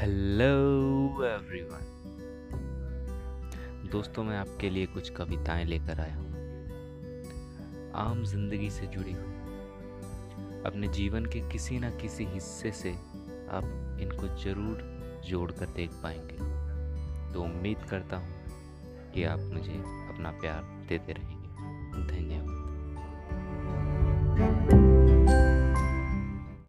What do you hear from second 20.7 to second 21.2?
देते